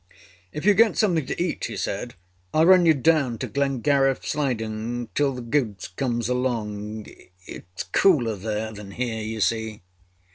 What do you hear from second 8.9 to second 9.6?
here, you